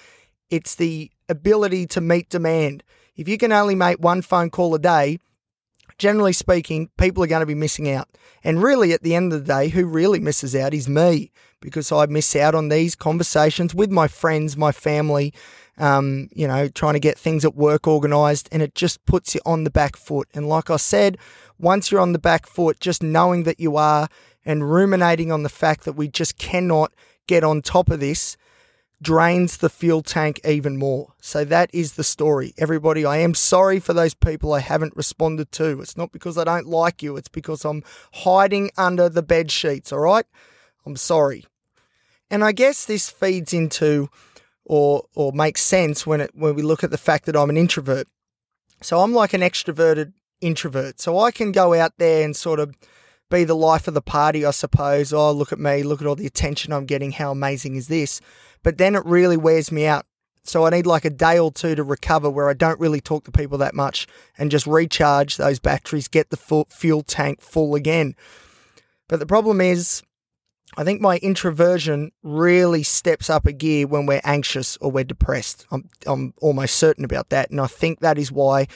it's 0.50 0.75
the 0.75 1.11
ability 1.26 1.87
to 1.87 2.02
meet 2.02 2.28
demand. 2.28 2.82
If 3.16 3.28
you 3.28 3.38
can 3.38 3.50
only 3.50 3.75
make 3.75 3.99
one 3.99 4.20
phone 4.20 4.50
call 4.50 4.75
a 4.75 4.78
day, 4.78 5.19
generally 5.96 6.34
speaking, 6.34 6.90
people 6.99 7.25
are 7.25 7.28
going 7.28 7.40
to 7.40 7.46
be 7.46 7.55
missing 7.55 7.88
out. 7.88 8.08
And 8.43 8.62
really, 8.62 8.93
at 8.93 9.02
the 9.02 9.14
end 9.14 9.32
of 9.32 9.46
the 9.46 9.55
day, 9.55 9.69
who 9.70 9.87
really 9.87 10.20
misses 10.20 10.55
out 10.55 10.75
is 10.75 10.87
me 10.87 11.31
because 11.62 11.90
I 11.90 12.05
miss 12.06 12.37
out 12.37 12.55
on 12.55 12.69
these 12.69 12.94
conversations 12.94 13.75
with 13.75 13.90
my 13.90 14.06
friends, 14.06 14.55
my 14.55 14.70
family, 14.70 15.32
um, 15.79 16.29
you 16.32 16.47
know, 16.47 16.69
trying 16.69 16.94
to 16.94 17.00
get 17.00 17.19
things 17.19 17.44
at 17.44 17.55
work 17.55 17.87
organized, 17.87 18.49
and 18.53 18.62
it 18.62 18.75
just 18.75 19.05
puts 19.06 19.35
you 19.35 19.41
on 19.44 19.65
the 19.65 19.71
back 19.71 19.97
foot. 19.97 20.29
And 20.35 20.49
like 20.49 20.71
I 20.71 20.76
said, 20.76 21.19
once 21.59 21.91
you're 21.91 22.00
on 22.00 22.12
the 22.12 22.19
back 22.19 22.47
foot, 22.47 22.81
just 22.81 23.03
knowing 23.03 23.44
that 23.44 23.61
you 23.61 23.76
are 23.76 24.09
and 24.44 24.71
ruminating 24.71 25.32
on 25.32 25.43
the 25.43 25.49
fact 25.49 25.85
that 25.85 25.94
we 25.94 26.09
just 26.09 26.38
cannot 26.38 26.93
get 27.26 27.43
on 27.43 27.62
top 27.62 27.91
of 27.91 28.00
this 28.00 28.37
drains 29.03 29.59
the 29.59 29.69
fuel 29.69 30.03
tank 30.03 30.41
even 30.44 30.76
more. 30.76 31.12
So 31.21 31.44
that 31.44 31.71
is 31.73 31.93
the 31.93 32.05
story. 32.05 32.55
Everybody, 32.56 33.05
I 33.05 33.19
am 33.19 33.35
sorry 33.35 33.79
for 33.79 33.93
those 33.93 34.15
people 34.15 34.53
I 34.53 34.61
haven't 34.61 34.97
responded 34.97 35.53
to. 35.53 35.81
It's 35.81 35.97
not 35.97 36.12
because 36.12 36.38
I 36.38 36.44
don't 36.44 36.67
like 36.67 37.03
you, 37.03 37.17
it's 37.17 37.29
because 37.29 37.65
I'm 37.65 37.82
hiding 38.12 38.71
under 38.76 39.09
the 39.09 39.23
bed 39.23 39.50
sheets, 39.50 39.93
all 39.93 40.00
right? 40.00 40.25
I'm 40.87 40.97
sorry. 40.97 41.45
And 42.31 42.43
I 42.43 42.52
guess 42.52 42.85
this 42.85 43.11
feeds 43.11 43.52
into 43.52 44.09
or 44.64 45.04
or 45.14 45.33
makes 45.33 45.62
sense 45.62 46.06
when 46.06 46.21
it 46.21 46.30
when 46.35 46.54
we 46.54 46.62
look 46.62 46.85
at 46.85 46.90
the 46.90 46.99
fact 46.99 47.26
that 47.26 47.37
I'm 47.37 47.50
an 47.50 47.56
introvert. 47.56 48.06
So 48.83 49.00
I'm 49.00 49.12
like 49.12 49.35
an 49.35 49.40
extroverted 49.40 50.12
introvert. 50.40 51.00
So 51.00 51.18
I 51.18 51.30
can 51.30 51.52
go 51.52 51.75
out 51.75 51.92
there 51.99 52.25
and 52.25 52.37
sort 52.37 52.61
of 52.61 52.75
be 53.30 53.44
the 53.44 53.56
life 53.56 53.88
of 53.88 53.94
the 53.94 54.02
party, 54.02 54.44
I 54.44 54.50
suppose. 54.50 55.12
Oh, 55.12 55.33
look 55.33 55.52
at 55.52 55.59
me, 55.59 55.83
look 55.83 56.00
at 56.00 56.06
all 56.06 56.16
the 56.16 56.26
attention 56.26 56.73
I'm 56.73 56.85
getting. 56.85 57.12
How 57.12 57.30
amazing 57.30 57.76
is 57.76 57.88
this? 57.88 58.21
but 58.64 58.78
then 58.78 58.97
it 58.97 59.04
really 59.06 59.37
wears 59.37 59.71
me 59.71 59.87
out. 59.87 60.06
So 60.42 60.66
I 60.66 60.71
need 60.71 60.87
like 60.87 61.04
a 61.04 61.11
day 61.11 61.38
or 61.38 61.52
two 61.52 61.75
to 61.76 61.85
recover 61.85 62.28
where 62.28 62.50
I 62.50 62.54
don't 62.54 62.80
really 62.80 63.00
talk 63.00 63.25
to 63.25 63.30
people 63.30 63.59
that 63.59 63.75
much 63.75 64.06
and 64.37 64.50
just 64.50 64.66
recharge 64.66 65.37
those 65.37 65.61
batteries, 65.61 66.09
get 66.09 66.30
the 66.30 66.64
fuel 66.68 67.02
tank 67.02 67.40
full 67.40 67.75
again. 67.75 68.16
But 69.09 69.21
the 69.21 69.26
problem 69.26 69.61
is, 69.61 70.02
I 70.76 70.85
think 70.85 71.00
my 71.00 71.18
introversion 71.18 72.11
really 72.23 72.83
steps 72.83 73.30
up 73.30 73.47
a 73.47 73.52
gear 73.52 73.87
when 73.87 74.06
we're 74.06 74.21
anxious 74.25 74.76
or 74.78 74.90
we're 74.90 75.04
depressed. 75.04 75.66
I'm, 75.71 75.88
I'm 76.06 76.35
almost 76.40 76.76
certain 76.76 77.04
about 77.04 77.28
that. 77.28 77.50
And 77.50 77.61
I 77.61 77.66
think 77.66 78.00
that 78.00 78.18
is 78.18 78.33
why 78.33 78.66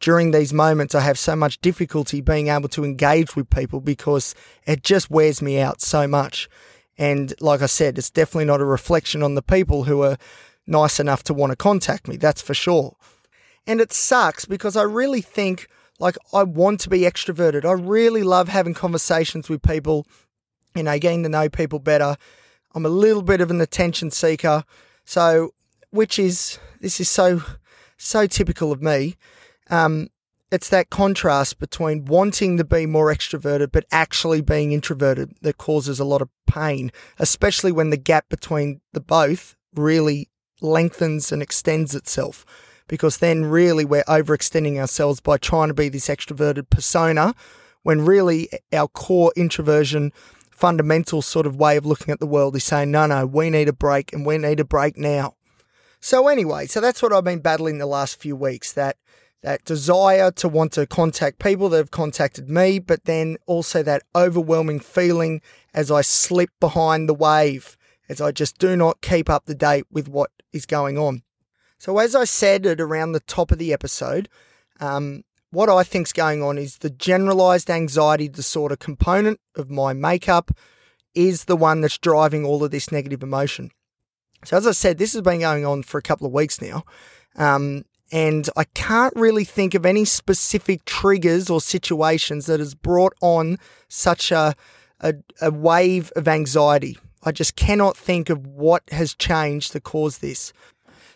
during 0.00 0.32
these 0.32 0.52
moments 0.52 0.94
I 0.94 1.00
have 1.00 1.18
so 1.18 1.36
much 1.36 1.60
difficulty 1.60 2.20
being 2.20 2.48
able 2.48 2.68
to 2.70 2.84
engage 2.84 3.36
with 3.36 3.50
people 3.50 3.80
because 3.80 4.34
it 4.66 4.82
just 4.82 5.10
wears 5.10 5.40
me 5.40 5.60
out 5.60 5.80
so 5.80 6.08
much. 6.08 6.48
And 6.98 7.32
like 7.40 7.62
I 7.62 7.66
said, 7.66 7.98
it's 7.98 8.10
definitely 8.10 8.46
not 8.46 8.60
a 8.60 8.64
reflection 8.64 9.22
on 9.22 9.34
the 9.34 9.42
people 9.42 9.84
who 9.84 10.02
are 10.02 10.18
nice 10.66 10.98
enough 10.98 11.22
to 11.24 11.34
want 11.34 11.50
to 11.50 11.56
contact 11.56 12.08
me, 12.08 12.16
that's 12.16 12.42
for 12.42 12.54
sure. 12.54 12.96
And 13.66 13.80
it 13.80 13.92
sucks 13.92 14.44
because 14.44 14.76
I 14.76 14.82
really 14.82 15.20
think 15.20 15.68
like 15.98 16.16
I 16.32 16.42
want 16.42 16.80
to 16.80 16.90
be 16.90 17.00
extroverted. 17.00 17.64
I 17.64 17.72
really 17.72 18.22
love 18.22 18.48
having 18.48 18.74
conversations 18.74 19.48
with 19.48 19.62
people, 19.62 20.06
you 20.74 20.82
know, 20.82 20.98
getting 20.98 21.22
to 21.22 21.28
know 21.28 21.48
people 21.48 21.78
better. 21.78 22.16
I'm 22.74 22.86
a 22.86 22.90
little 22.90 23.22
bit 23.22 23.40
of 23.40 23.50
an 23.50 23.60
attention 23.60 24.10
seeker. 24.10 24.64
So, 25.04 25.54
which 25.90 26.18
is, 26.18 26.58
this 26.80 27.00
is 27.00 27.08
so, 27.08 27.42
so 27.96 28.26
typical 28.26 28.72
of 28.72 28.82
me. 28.82 29.16
Um, 29.70 30.08
it's 30.50 30.68
that 30.68 30.90
contrast 30.90 31.58
between 31.58 32.04
wanting 32.04 32.58
to 32.58 32.64
be 32.64 32.86
more 32.86 33.12
extroverted 33.12 33.72
but 33.72 33.86
actually 33.90 34.40
being 34.40 34.72
introverted 34.72 35.34
that 35.42 35.58
causes 35.58 35.98
a 35.98 36.04
lot 36.04 36.22
of 36.22 36.28
pain, 36.46 36.92
especially 37.18 37.72
when 37.72 37.90
the 37.90 37.96
gap 37.96 38.28
between 38.28 38.80
the 38.92 39.00
both 39.00 39.56
really 39.74 40.28
lengthens 40.60 41.32
and 41.32 41.42
extends 41.42 41.94
itself. 41.94 42.44
Because 42.86 43.18
then, 43.18 43.46
really, 43.46 43.84
we're 43.84 44.04
overextending 44.04 44.76
ourselves 44.76 45.18
by 45.18 45.38
trying 45.38 45.68
to 45.68 45.74
be 45.74 45.88
this 45.88 46.08
extroverted 46.08 46.68
persona 46.68 47.34
when 47.82 48.04
really 48.04 48.48
our 48.72 48.88
core 48.88 49.32
introversion, 49.36 50.12
fundamental 50.54 51.20
sort 51.20 51.46
of 51.46 51.56
way 51.56 51.76
of 51.76 51.84
looking 51.84 52.12
at 52.12 52.20
the 52.20 52.26
world 52.26 52.54
is 52.56 52.64
saying, 52.64 52.90
no, 52.90 53.06
no, 53.06 53.26
we 53.26 53.50
need 53.50 53.68
a 53.68 53.72
break 53.72 54.12
and 54.12 54.24
we 54.24 54.38
need 54.38 54.60
a 54.60 54.64
break 54.64 54.96
now. 54.96 55.34
So, 56.00 56.28
anyway, 56.28 56.66
so 56.66 56.80
that's 56.80 57.02
what 57.02 57.12
I've 57.12 57.24
been 57.24 57.40
battling 57.40 57.78
the 57.78 57.86
last 57.86 58.20
few 58.20 58.36
weeks 58.36 58.72
that 58.74 58.96
that 59.42 59.64
desire 59.66 60.30
to 60.30 60.48
want 60.48 60.72
to 60.72 60.86
contact 60.86 61.38
people 61.38 61.68
that 61.68 61.76
have 61.76 61.90
contacted 61.90 62.48
me, 62.48 62.78
but 62.78 63.04
then 63.04 63.36
also 63.46 63.82
that 63.82 64.02
overwhelming 64.14 64.80
feeling 64.80 65.42
as 65.74 65.90
I 65.90 66.00
slip 66.00 66.48
behind 66.60 67.10
the 67.10 67.14
wave, 67.14 67.76
as 68.08 68.22
I 68.22 68.32
just 68.32 68.56
do 68.56 68.74
not 68.74 69.02
keep 69.02 69.28
up 69.28 69.44
to 69.44 69.54
date 69.54 69.84
with 69.90 70.08
what 70.08 70.30
is 70.52 70.64
going 70.64 70.96
on. 70.96 71.22
So, 71.78 71.98
as 71.98 72.14
I 72.14 72.24
said 72.24 72.64
at 72.64 72.80
around 72.80 73.12
the 73.12 73.20
top 73.20 73.50
of 73.52 73.58
the 73.58 73.72
episode, 73.72 74.28
um, 74.80 75.24
what 75.54 75.68
I 75.68 75.84
think's 75.84 76.12
going 76.12 76.42
on 76.42 76.58
is 76.58 76.78
the 76.78 76.90
generalized 76.90 77.70
anxiety 77.70 78.28
disorder 78.28 78.76
component 78.76 79.38
of 79.56 79.70
my 79.70 79.92
makeup 79.92 80.50
is 81.14 81.44
the 81.44 81.56
one 81.56 81.80
that's 81.80 81.96
driving 81.96 82.44
all 82.44 82.64
of 82.64 82.72
this 82.72 82.90
negative 82.90 83.22
emotion. 83.22 83.70
So, 84.44 84.56
as 84.56 84.66
I 84.66 84.72
said, 84.72 84.98
this 84.98 85.12
has 85.12 85.22
been 85.22 85.40
going 85.40 85.64
on 85.64 85.84
for 85.84 85.98
a 85.98 86.02
couple 86.02 86.26
of 86.26 86.32
weeks 86.32 86.60
now. 86.60 86.84
Um, 87.36 87.84
and 88.12 88.48
I 88.56 88.64
can't 88.64 89.14
really 89.16 89.44
think 89.44 89.74
of 89.74 89.86
any 89.86 90.04
specific 90.04 90.84
triggers 90.84 91.48
or 91.48 91.60
situations 91.60 92.46
that 92.46 92.60
has 92.60 92.74
brought 92.74 93.14
on 93.22 93.58
such 93.88 94.30
a, 94.30 94.54
a, 95.00 95.14
a 95.40 95.50
wave 95.50 96.12
of 96.16 96.28
anxiety. 96.28 96.98
I 97.22 97.32
just 97.32 97.56
cannot 97.56 97.96
think 97.96 98.28
of 98.28 98.46
what 98.46 98.82
has 98.90 99.14
changed 99.14 99.72
to 99.72 99.80
cause 99.80 100.18
this. 100.18 100.52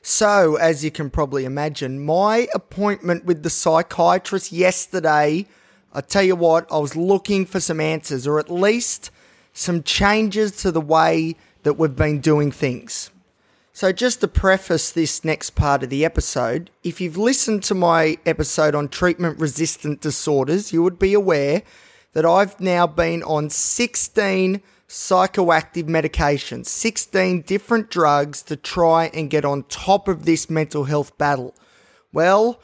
So, 0.03 0.57
as 0.57 0.85
you 0.85 0.91
can 0.91 1.11
probably 1.11 1.45
imagine, 1.45 2.05
my 2.05 2.49
appointment 2.55 3.25
with 3.25 3.43
the 3.43 3.51
psychiatrist 3.51 4.53
yesterday, 4.53 5.47
I 5.93 6.01
tell 6.01 6.23
you 6.23 6.37
what, 6.37 6.71
I 6.71 6.79
was 6.79 6.97
looking 6.97 7.45
for 7.45 7.61
some 7.61 7.81
answers 7.81 8.27
or 8.27 8.39
at 8.39 8.51
least 8.51 9.11
some 9.53 9.83
changes 9.83 10.53
to 10.63 10.71
the 10.71 10.81
way 10.81 11.35
that 11.65 11.75
we've 11.75 11.97
been 11.97 12.21
doing 12.21 12.53
things. 12.53 13.11
So, 13.73 13.93
just 13.93 14.21
to 14.21 14.29
preface 14.29 14.91
this 14.91 15.25
next 15.25 15.51
part 15.51 15.83
of 15.83 15.91
the 15.91 16.05
episode, 16.05 16.71
if 16.83 17.01
you've 17.01 17.17
listened 17.17 17.63
to 17.65 17.75
my 17.75 18.19
episode 18.27 18.75
on 18.75 18.89
treatment 18.89 19.39
resistant 19.39 20.01
disorders, 20.01 20.73
you 20.73 20.83
would 20.83 20.99
be 20.99 21.15
aware 21.15 21.63
that 22.13 22.25
I've 22.25 22.59
now 22.61 22.87
been 22.87 23.23
on 23.23 23.51
16 23.51 24.61
psychoactive 24.89 25.85
medications, 25.85 26.67
16 26.67 27.43
different 27.43 27.91
drugs 27.91 28.43
to 28.43 28.57
try 28.57 29.11
and 29.13 29.29
get 29.29 29.45
on 29.45 29.65
top 29.65 30.09
of 30.09 30.25
this 30.25 30.49
mental 30.49 30.85
health 30.85 31.17
battle. 31.19 31.55
Well, 32.13 32.61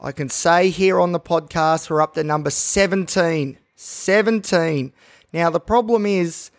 I 0.00 0.12
can 0.12 0.30
say 0.30 0.70
here 0.70 0.98
on 0.98 1.12
the 1.12 1.20
podcast 1.20 1.90
we're 1.90 2.00
up 2.00 2.14
to 2.14 2.24
number 2.24 2.50
17. 2.50 3.58
17. 3.74 4.92
Now, 5.32 5.50
the 5.50 5.60
problem 5.60 6.06
is, 6.06 6.50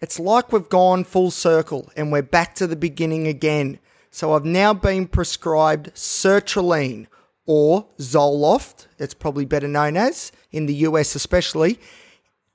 it's 0.00 0.18
like 0.18 0.52
we've 0.52 0.68
gone 0.68 1.04
full 1.04 1.30
circle 1.30 1.90
and 1.96 2.10
we're 2.10 2.22
back 2.22 2.54
to 2.56 2.66
the 2.66 2.76
beginning 2.76 3.28
again. 3.28 3.78
So 4.10 4.34
I've 4.34 4.44
now 4.44 4.74
been 4.74 5.06
prescribed 5.06 5.94
sertraline 5.94 7.06
or 7.46 7.86
Zoloft, 7.98 8.86
it's 8.98 9.14
probably 9.14 9.44
better 9.44 9.68
known 9.68 9.96
as, 9.96 10.32
in 10.50 10.66
the 10.66 10.74
US 10.74 11.14
especially. 11.14 11.78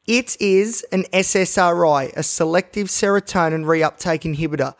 It 0.09 0.41
is 0.41 0.83
an 0.91 1.03
SSRI, 1.13 2.13
a 2.17 2.23
selective 2.23 2.87
serotonin 2.87 3.63
reuptake 3.63 4.21
inhibitor. 4.21 4.73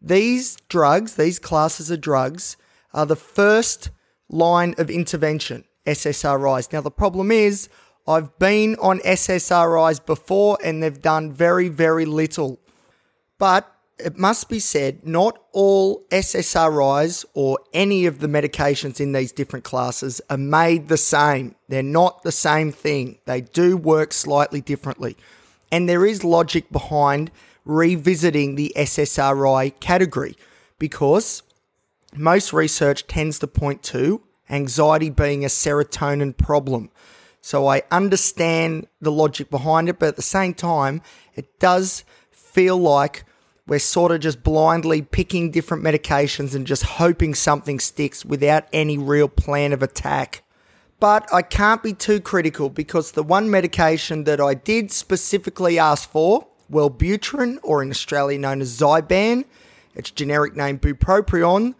These 0.00 0.56
drugs, 0.70 1.16
these 1.16 1.38
classes 1.38 1.90
of 1.90 2.00
drugs, 2.00 2.56
are 2.94 3.04
the 3.04 3.14
first 3.14 3.90
line 4.30 4.74
of 4.78 4.88
intervention, 4.88 5.64
SSRIs. 5.84 6.72
Now, 6.72 6.80
the 6.80 6.90
problem 6.90 7.30
is, 7.30 7.68
I've 8.08 8.38
been 8.38 8.74
on 8.76 9.00
SSRIs 9.00 10.06
before 10.06 10.56
and 10.64 10.82
they've 10.82 11.02
done 11.02 11.30
very, 11.30 11.68
very 11.68 12.06
little. 12.06 12.58
But 13.36 13.70
it 14.04 14.18
must 14.18 14.48
be 14.48 14.58
said, 14.58 15.06
not 15.06 15.42
all 15.52 16.04
SSRIs 16.10 17.24
or 17.34 17.58
any 17.72 18.06
of 18.06 18.18
the 18.18 18.26
medications 18.26 19.00
in 19.00 19.12
these 19.12 19.32
different 19.32 19.64
classes 19.64 20.20
are 20.28 20.36
made 20.36 20.88
the 20.88 20.96
same. 20.96 21.54
They're 21.68 21.82
not 21.82 22.22
the 22.22 22.32
same 22.32 22.72
thing. 22.72 23.18
They 23.26 23.40
do 23.40 23.76
work 23.76 24.12
slightly 24.12 24.60
differently. 24.60 25.16
And 25.72 25.88
there 25.88 26.04
is 26.04 26.24
logic 26.24 26.70
behind 26.70 27.30
revisiting 27.64 28.56
the 28.56 28.72
SSRI 28.76 29.78
category 29.80 30.36
because 30.78 31.42
most 32.14 32.52
research 32.52 33.06
tends 33.06 33.38
to 33.38 33.46
point 33.46 33.82
to 33.84 34.22
anxiety 34.48 35.10
being 35.10 35.44
a 35.44 35.48
serotonin 35.48 36.36
problem. 36.36 36.90
So 37.40 37.66
I 37.66 37.82
understand 37.90 38.86
the 39.00 39.12
logic 39.12 39.50
behind 39.50 39.88
it, 39.88 39.98
but 39.98 40.08
at 40.08 40.16
the 40.16 40.22
same 40.22 40.54
time, 40.54 41.02
it 41.34 41.58
does 41.58 42.04
feel 42.30 42.76
like 42.76 43.24
we're 43.70 43.78
sort 43.78 44.10
of 44.10 44.18
just 44.18 44.42
blindly 44.42 45.00
picking 45.00 45.52
different 45.52 45.84
medications 45.84 46.56
and 46.56 46.66
just 46.66 46.82
hoping 46.82 47.36
something 47.36 47.78
sticks 47.78 48.24
without 48.24 48.64
any 48.72 48.98
real 48.98 49.28
plan 49.28 49.72
of 49.72 49.80
attack. 49.80 50.42
But 50.98 51.32
I 51.32 51.42
can't 51.42 51.80
be 51.80 51.92
too 51.92 52.20
critical 52.20 52.68
because 52.68 53.12
the 53.12 53.22
one 53.22 53.48
medication 53.48 54.24
that 54.24 54.40
I 54.40 54.54
did 54.54 54.90
specifically 54.90 55.78
ask 55.78 56.10
for, 56.10 56.48
Wellbutrin, 56.68 57.58
or 57.62 57.80
in 57.80 57.90
Australia 57.90 58.40
known 58.40 58.60
as 58.60 58.76
Zyban, 58.76 59.44
its 59.94 60.10
generic 60.10 60.56
name 60.56 60.80
bupropion, 60.80 61.76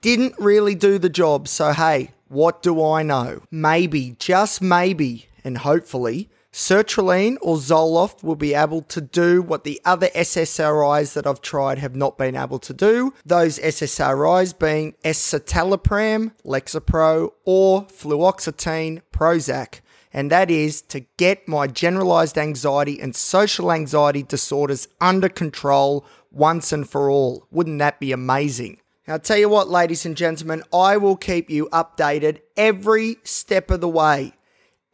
didn't 0.00 0.38
really 0.38 0.74
do 0.74 0.98
the 0.98 1.10
job. 1.10 1.48
So 1.48 1.72
hey, 1.72 2.12
what 2.28 2.62
do 2.62 2.82
I 2.82 3.02
know? 3.02 3.42
Maybe, 3.50 4.16
just 4.18 4.62
maybe, 4.62 5.26
and 5.44 5.58
hopefully, 5.58 6.30
sertraline 6.56 7.36
or 7.42 7.56
Zoloft 7.56 8.22
will 8.22 8.34
be 8.34 8.54
able 8.54 8.80
to 8.80 9.02
do 9.02 9.42
what 9.42 9.64
the 9.64 9.78
other 9.84 10.08
SSRIs 10.08 11.12
that 11.12 11.26
I've 11.26 11.42
tried 11.42 11.76
have 11.78 11.94
not 11.94 12.16
been 12.16 12.34
able 12.34 12.58
to 12.60 12.72
do. 12.72 13.12
Those 13.26 13.58
SSRIs 13.58 14.58
being 14.58 14.94
escitalopram, 15.04 16.32
Lexapro, 16.46 17.32
or 17.44 17.84
fluoxetine, 17.84 19.02
Prozac. 19.12 19.80
And 20.14 20.30
that 20.30 20.50
is 20.50 20.80
to 20.82 21.00
get 21.18 21.46
my 21.46 21.66
generalized 21.66 22.38
anxiety 22.38 23.02
and 23.02 23.14
social 23.14 23.70
anxiety 23.70 24.22
disorders 24.22 24.88
under 24.98 25.28
control 25.28 26.06
once 26.30 26.72
and 26.72 26.88
for 26.88 27.10
all. 27.10 27.46
Wouldn't 27.50 27.80
that 27.80 28.00
be 28.00 28.12
amazing? 28.12 28.80
Now, 29.06 29.14
I'll 29.14 29.20
tell 29.20 29.36
you 29.36 29.50
what, 29.50 29.68
ladies 29.68 30.06
and 30.06 30.16
gentlemen, 30.16 30.62
I 30.72 30.96
will 30.96 31.16
keep 31.16 31.50
you 31.50 31.68
updated 31.70 32.40
every 32.56 33.18
step 33.24 33.70
of 33.70 33.82
the 33.82 33.90
way 33.90 34.32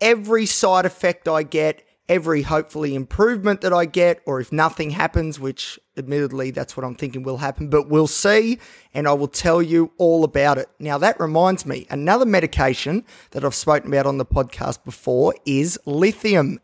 every 0.02 0.44
side 0.44 0.84
effect 0.84 1.28
I 1.28 1.44
get, 1.44 1.82
every 2.08 2.42
hopefully 2.42 2.94
improvement 2.94 3.62
that 3.62 3.72
I 3.72 3.86
get, 3.86 4.20
or 4.26 4.40
if 4.40 4.52
nothing 4.52 4.90
happens, 4.90 5.40
which 5.40 5.78
admittedly 5.96 6.50
that's 6.50 6.76
what 6.76 6.84
I'm 6.84 6.96
thinking 6.96 7.22
will 7.22 7.38
happen, 7.38 7.70
but 7.70 7.88
we'll 7.88 8.08
see, 8.08 8.58
and 8.92 9.06
I 9.06 9.12
will 9.12 9.28
tell 9.28 9.62
you 9.62 9.92
all 9.96 10.24
about 10.24 10.58
it. 10.58 10.68
Now, 10.78 10.98
that 10.98 11.18
reminds 11.20 11.64
me, 11.64 11.86
another 11.88 12.26
medication 12.26 13.04
that 13.30 13.44
I've 13.44 13.54
spoken 13.54 13.88
about 13.88 14.06
on 14.06 14.18
the 14.18 14.26
podcast 14.26 14.84
before 14.84 15.34
is 15.46 15.78
lithium. 15.86 16.60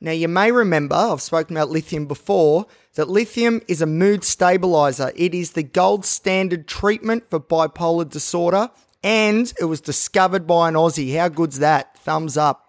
Now, 0.00 0.12
you 0.12 0.28
may 0.28 0.52
remember, 0.52 0.94
I've 0.94 1.20
spoken 1.20 1.56
about 1.56 1.70
lithium 1.70 2.06
before, 2.06 2.66
that 2.94 3.08
lithium 3.08 3.62
is 3.66 3.82
a 3.82 3.86
mood 3.86 4.24
stabilizer. 4.24 5.10
It 5.16 5.34
is 5.34 5.52
the 5.52 5.62
gold 5.62 6.04
standard 6.04 6.68
treatment 6.68 7.28
for 7.28 7.40
bipolar 7.40 8.08
disorder, 8.08 8.70
and 9.02 9.52
it 9.60 9.64
was 9.64 9.80
discovered 9.80 10.46
by 10.46 10.68
an 10.68 10.74
Aussie. 10.74 11.18
How 11.18 11.28
good's 11.28 11.58
that? 11.58 11.98
Thumbs 11.98 12.36
up. 12.36 12.65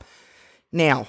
Now, 0.71 1.07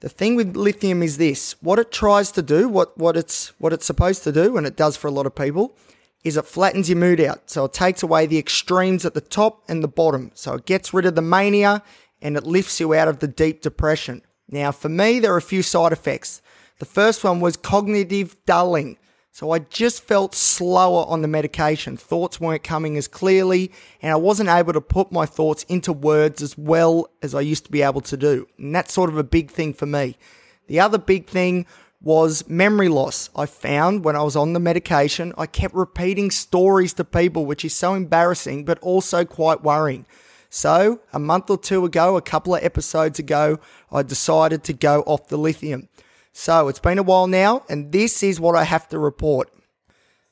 the 0.00 0.08
thing 0.08 0.36
with 0.36 0.56
lithium 0.56 1.02
is 1.02 1.16
this: 1.16 1.56
what 1.60 1.78
it 1.78 1.90
tries 1.90 2.30
to 2.32 2.42
do, 2.42 2.68
what 2.68 2.96
what 2.98 3.16
it's 3.16 3.52
what 3.58 3.72
it's 3.72 3.86
supposed 3.86 4.22
to 4.24 4.32
do, 4.32 4.56
and 4.56 4.66
it 4.66 4.76
does 4.76 4.96
for 4.96 5.08
a 5.08 5.12
lot 5.12 5.26
of 5.26 5.34
people, 5.34 5.76
is 6.24 6.36
it 6.36 6.46
flattens 6.46 6.88
your 6.88 6.98
mood 6.98 7.20
out. 7.20 7.50
So 7.50 7.64
it 7.64 7.72
takes 7.72 8.02
away 8.02 8.26
the 8.26 8.38
extremes 8.38 9.04
at 9.04 9.14
the 9.14 9.20
top 9.20 9.62
and 9.68 9.82
the 9.82 9.88
bottom. 9.88 10.30
So 10.34 10.54
it 10.54 10.66
gets 10.66 10.94
rid 10.94 11.06
of 11.06 11.14
the 11.14 11.22
mania 11.22 11.82
and 12.22 12.36
it 12.36 12.44
lifts 12.44 12.80
you 12.80 12.94
out 12.94 13.08
of 13.08 13.18
the 13.18 13.28
deep 13.28 13.60
depression. 13.60 14.22
Now, 14.48 14.72
for 14.72 14.88
me, 14.88 15.20
there 15.20 15.32
are 15.34 15.38
a 15.38 15.42
few 15.42 15.62
side 15.62 15.92
effects. 15.92 16.40
The 16.78 16.86
first 16.86 17.24
one 17.24 17.40
was 17.40 17.56
cognitive 17.56 18.36
dulling. 18.46 18.98
So 19.34 19.50
I 19.50 19.58
just 19.58 20.04
felt 20.04 20.32
slower 20.32 21.04
on 21.08 21.20
the 21.20 21.26
medication. 21.26 21.96
Thoughts 21.96 22.38
weren't 22.38 22.62
coming 22.62 22.96
as 22.96 23.08
clearly, 23.08 23.72
and 24.00 24.12
I 24.12 24.14
wasn't 24.16 24.48
able 24.48 24.72
to 24.72 24.80
put 24.80 25.10
my 25.10 25.26
thoughts 25.26 25.64
into 25.64 25.92
words 25.92 26.40
as 26.40 26.56
well 26.56 27.08
as 27.20 27.34
I 27.34 27.40
used 27.40 27.64
to 27.64 27.72
be 27.72 27.82
able 27.82 28.00
to 28.02 28.16
do. 28.16 28.46
And 28.58 28.72
that's 28.72 28.94
sort 28.94 29.10
of 29.10 29.18
a 29.18 29.24
big 29.24 29.50
thing 29.50 29.74
for 29.74 29.86
me. 29.86 30.16
The 30.68 30.78
other 30.78 30.98
big 30.98 31.26
thing 31.26 31.66
was 32.00 32.48
memory 32.48 32.88
loss. 32.88 33.28
I 33.34 33.46
found 33.46 34.04
when 34.04 34.14
I 34.14 34.22
was 34.22 34.36
on 34.36 34.52
the 34.52 34.60
medication, 34.60 35.32
I 35.36 35.46
kept 35.46 35.74
repeating 35.74 36.30
stories 36.30 36.92
to 36.92 37.04
people, 37.04 37.44
which 37.44 37.64
is 37.64 37.74
so 37.74 37.94
embarrassing, 37.94 38.64
but 38.64 38.78
also 38.78 39.24
quite 39.24 39.64
worrying. 39.64 40.06
So, 40.48 41.00
a 41.12 41.18
month 41.18 41.50
or 41.50 41.58
two 41.58 41.84
ago, 41.84 42.16
a 42.16 42.22
couple 42.22 42.54
of 42.54 42.62
episodes 42.62 43.18
ago, 43.18 43.58
I 43.90 44.02
decided 44.02 44.62
to 44.62 44.72
go 44.72 45.02
off 45.08 45.26
the 45.26 45.38
lithium. 45.38 45.88
So 46.36 46.66
it's 46.66 46.80
been 46.80 46.98
a 46.98 47.04
while 47.04 47.28
now, 47.28 47.62
and 47.68 47.92
this 47.92 48.20
is 48.20 48.40
what 48.40 48.56
I 48.56 48.64
have 48.64 48.88
to 48.88 48.98
report. 48.98 49.50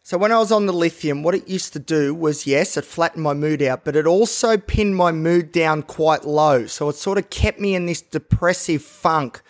So 0.03 0.19
when 0.19 0.33
I 0.33 0.39
was 0.39 0.51
on 0.51 0.67
the 0.67 0.73
lithium, 0.73 1.23
what 1.23 1.37
it 1.37 1.49
used 1.49 1.73
to 1.75 1.79
do 1.79 2.13
was 2.13 2.45
yes, 2.45 2.77
it 2.77 2.85
flattened 2.85 3.23
my 3.23 3.35
mood 3.35 3.63
out, 3.63 3.85
but 3.85 3.95
it 3.95 4.05
also 4.05 4.59
pinned 4.59 4.97
my 4.97 5.13
mood 5.13 5.53
down 5.53 5.83
quite 5.83 6.25
low. 6.25 6.67
So 6.67 6.89
it 6.89 6.97
sort 6.97 7.19
of 7.19 7.31
kept 7.31 7.61
me 7.61 7.77
in 7.77 7.87
this 7.87 8.03
depressive 8.03 8.83
funk. 8.83 9.43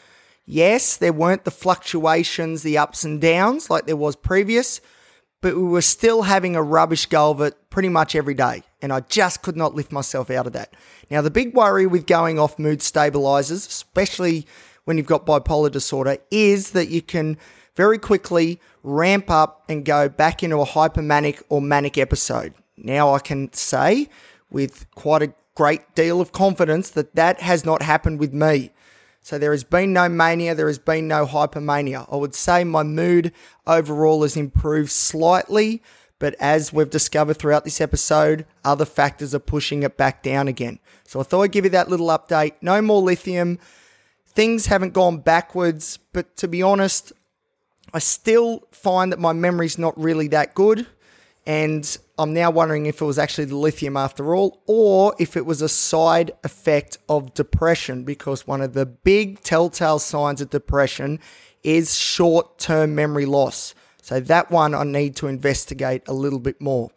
Yes, 0.44 0.98
there 0.98 1.14
weren't 1.14 1.46
the 1.46 1.50
fluctuations, 1.50 2.62
the 2.62 2.76
ups 2.76 3.02
and 3.02 3.18
downs 3.18 3.70
like 3.70 3.86
there 3.86 3.96
was 3.96 4.14
previous, 4.14 4.82
but 5.40 5.56
we 5.56 5.62
were 5.62 5.80
still 5.80 6.20
having 6.20 6.54
a 6.54 6.62
rubbish 6.62 7.06
go 7.06 7.30
of 7.30 7.40
it 7.40 7.70
pretty 7.70 7.88
much 7.88 8.14
every 8.14 8.34
day. 8.34 8.62
and 8.82 8.92
I 8.92 9.00
just 9.00 9.42
could 9.42 9.56
not 9.56 9.74
lift 9.74 9.92
myself 9.92 10.28
out 10.28 10.46
of 10.46 10.52
that. 10.52 10.74
Now, 11.08 11.22
the 11.22 11.30
big 11.30 11.54
worry 11.54 11.86
with 11.86 12.06
going 12.06 12.38
off 12.38 12.58
mood 12.58 12.82
stabilizers, 12.82 13.66
especially 13.66 14.46
when 14.84 14.96
you've 14.96 15.06
got 15.06 15.26
bipolar 15.26 15.70
disorder, 15.70 16.18
is 16.30 16.72
that 16.72 16.88
you 16.88 17.02
can 17.02 17.36
very 17.74 17.98
quickly 17.98 18.60
ramp 18.82 19.30
up 19.30 19.64
and 19.68 19.84
go 19.84 20.08
back 20.08 20.42
into 20.42 20.58
a 20.58 20.66
hypomanic 20.66 21.42
or 21.48 21.62
manic 21.62 21.96
episode. 21.96 22.54
Now, 22.76 23.14
I 23.14 23.18
can 23.18 23.52
say 23.52 24.08
with 24.50 24.90
quite 24.94 25.22
a 25.22 25.32
great 25.54 25.94
deal 25.94 26.20
of 26.20 26.32
confidence 26.32 26.90
that 26.90 27.14
that 27.14 27.40
has 27.40 27.64
not 27.64 27.82
happened 27.82 28.18
with 28.18 28.32
me. 28.32 28.70
So 29.20 29.38
there 29.38 29.52
has 29.52 29.62
been 29.62 29.92
no 29.92 30.08
mania, 30.08 30.54
there 30.54 30.66
has 30.66 30.78
been 30.78 31.06
no 31.06 31.26
hypomania. 31.26 32.12
I 32.12 32.16
would 32.16 32.34
say 32.34 32.64
my 32.64 32.82
mood 32.82 33.32
overall 33.66 34.22
has 34.22 34.36
improved 34.36 34.90
slightly, 34.90 35.80
but 36.18 36.34
as 36.40 36.72
we've 36.72 36.90
discovered 36.90 37.34
throughout 37.34 37.64
this 37.64 37.80
episode, 37.80 38.46
other 38.64 38.84
factors 38.84 39.34
are 39.34 39.40
pushing 39.40 39.84
it 39.84 39.96
back 39.96 40.22
down 40.22 40.48
again. 40.48 40.80
So 41.04 41.20
I 41.20 41.22
thought 41.22 41.42
I'd 41.42 41.52
give 41.52 41.64
you 41.64 41.70
that 41.70 41.88
little 41.88 42.08
update. 42.08 42.54
No 42.62 42.82
more 42.82 43.00
lithium. 43.00 43.58
Things 44.34 44.66
haven't 44.66 44.94
gone 44.94 45.18
backwards, 45.18 45.98
but 46.12 46.36
to 46.36 46.48
be 46.48 46.62
honest, 46.62 47.12
I 47.92 47.98
still 47.98 48.66
find 48.70 49.12
that 49.12 49.18
my 49.18 49.32
memory's 49.32 49.78
not 49.78 49.98
really 49.98 50.28
that 50.28 50.54
good. 50.54 50.86
And 51.44 51.98
I'm 52.18 52.32
now 52.32 52.50
wondering 52.50 52.86
if 52.86 53.02
it 53.02 53.04
was 53.04 53.18
actually 53.18 53.46
the 53.46 53.56
lithium 53.56 53.96
after 53.96 54.34
all, 54.34 54.62
or 54.66 55.14
if 55.18 55.36
it 55.36 55.44
was 55.44 55.60
a 55.60 55.68
side 55.68 56.30
effect 56.44 56.98
of 57.08 57.34
depression, 57.34 58.04
because 58.04 58.46
one 58.46 58.60
of 58.60 58.74
the 58.74 58.86
big 58.86 59.42
telltale 59.42 59.98
signs 59.98 60.40
of 60.40 60.50
depression 60.50 61.18
is 61.64 61.98
short 61.98 62.58
term 62.58 62.94
memory 62.94 63.26
loss. 63.26 63.74
So 64.02 64.20
that 64.20 64.50
one 64.50 64.74
I 64.74 64.84
need 64.84 65.16
to 65.16 65.26
investigate 65.26 66.02
a 66.06 66.12
little 66.12 66.38
bit 66.38 66.60
more. 66.60 66.90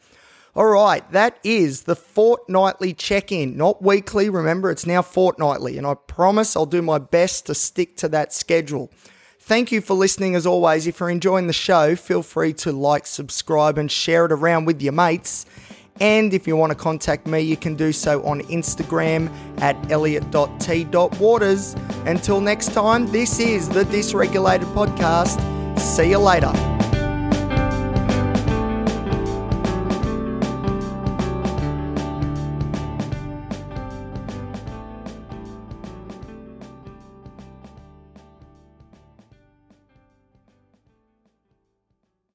All 0.56 0.68
right, 0.68 1.10
that 1.12 1.38
is 1.44 1.84
the 1.84 1.98
fortnightly 1.98 2.94
check 2.94 3.30
in, 3.30 3.58
not 3.58 3.82
weekly. 3.82 4.30
Remember, 4.30 4.72
it's 4.72 4.86
now 4.86 5.02
fortnightly, 5.02 5.78
and 5.78 5.86
I 5.86 5.96
promise 5.96 6.56
I'll 6.56 6.66
do 6.66 6.82
my 6.82 6.98
best 6.98 7.48
to 7.48 7.56
stick 7.56 7.98
to 7.98 8.08
that 8.10 8.32
schedule. 8.32 8.90
Thank 9.38 9.74
you 9.74 9.82
for 9.82 9.96
listening 9.96 10.34
as 10.34 10.48
always. 10.48 10.88
If 10.88 11.02
you're 11.02 11.10
enjoying 11.10 11.48
the 11.48 11.54
show, 11.54 11.98
feel 11.98 12.24
free 12.24 12.54
to 12.54 12.72
like, 12.72 13.06
subscribe, 13.06 13.78
and 13.78 13.92
share 13.92 14.26
it 14.26 14.32
around 14.32 14.64
with 14.64 14.82
your 14.82 14.94
mates. 14.94 15.46
And 16.00 16.34
if 16.34 16.48
you 16.48 16.56
want 16.56 16.72
to 16.72 16.76
contact 16.78 17.28
me, 17.28 17.42
you 17.42 17.58
can 17.58 17.76
do 17.76 17.92
so 17.92 18.24
on 18.24 18.42
Instagram 18.44 19.30
at 19.62 19.92
elliot.t.waters. 19.92 21.76
Until 22.06 22.40
next 22.40 22.74
time, 22.74 23.12
this 23.12 23.40
is 23.40 23.68
the 23.68 23.84
Dysregulated 23.84 24.74
Podcast. 24.74 25.40
See 25.80 26.12
you 26.12 26.18
later. 26.20 26.75